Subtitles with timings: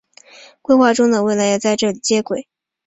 [0.63, 2.47] 规划中的未来也会在这里接轨。